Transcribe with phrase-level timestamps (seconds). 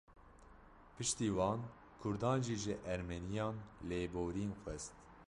[0.95, 1.59] Piştî wan,
[2.01, 3.55] Kurdan jî ji Ermeniyan
[3.89, 4.93] lêborîn xwest